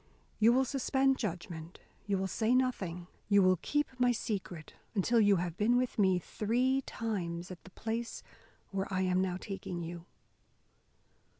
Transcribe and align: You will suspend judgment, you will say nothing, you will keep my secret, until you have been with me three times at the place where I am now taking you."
You 0.39 0.51
will 0.51 0.65
suspend 0.65 1.19
judgment, 1.19 1.77
you 2.07 2.17
will 2.17 2.25
say 2.25 2.55
nothing, 2.55 3.05
you 3.29 3.43
will 3.43 3.57
keep 3.61 3.85
my 3.99 4.11
secret, 4.11 4.73
until 4.95 5.19
you 5.21 5.35
have 5.35 5.57
been 5.57 5.77
with 5.77 5.99
me 5.99 6.17
three 6.17 6.81
times 6.87 7.51
at 7.51 7.63
the 7.65 7.69
place 7.69 8.23
where 8.71 8.91
I 8.91 9.01
am 9.01 9.21
now 9.21 9.37
taking 9.37 9.83
you." 9.83 10.05